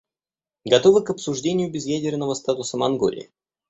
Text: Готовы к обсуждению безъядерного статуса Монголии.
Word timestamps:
Готовы 0.65 1.03
к 1.05 1.11
обсуждению 1.11 1.71
безъядерного 1.71 2.33
статуса 2.33 2.75
Монголии. 2.75 3.29